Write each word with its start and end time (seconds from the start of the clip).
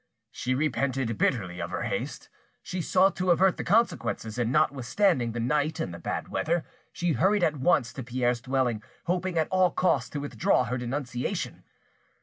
She 0.31 0.55
repented 0.55 1.15
bitterly 1.19 1.61
of 1.61 1.69
her 1.69 1.83
haste, 1.83 2.27
she 2.63 2.81
sought 2.81 3.15
to 3.17 3.29
avert 3.29 3.57
the 3.57 3.63
consequences, 3.63 4.39
and 4.39 4.51
notwithstanding 4.51 5.31
the 5.33 5.39
night 5.39 5.79
and 5.79 5.93
the 5.93 5.99
bad 5.99 6.29
weather, 6.29 6.65
she 6.91 7.11
hurried 7.11 7.43
at 7.43 7.57
once 7.57 7.93
to 7.93 8.01
Pierre's 8.03 8.41
dwelling, 8.41 8.81
hoping 9.05 9.37
at 9.37 9.47
all 9.49 9.69
costs 9.69 10.09
to 10.09 10.19
withdraw 10.19 10.63
her 10.63 10.77
denunciation. 10.79 11.63